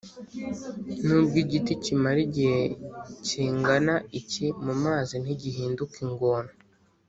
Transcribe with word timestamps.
nubwo 1.05 1.35
igiti 1.43 1.73
kimara 1.83 2.19
igihe 2.27 2.61
kingana 3.25 3.95
iki 4.19 4.45
mumazi 4.65 5.15
ntigihinduka 5.23 5.95
ingona 6.07 6.51